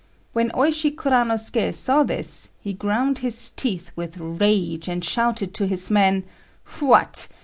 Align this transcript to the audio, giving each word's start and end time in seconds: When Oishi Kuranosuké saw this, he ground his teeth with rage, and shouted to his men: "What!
When 0.33 0.49
Oishi 0.55 0.95
Kuranosuké 0.95 1.71
saw 1.75 2.01
this, 2.01 2.49
he 2.59 2.73
ground 2.73 3.19
his 3.19 3.51
teeth 3.51 3.91
with 3.95 4.17
rage, 4.17 4.87
and 4.87 5.05
shouted 5.05 5.53
to 5.53 5.67
his 5.67 5.91
men: 5.91 6.23
"What! 6.79 7.27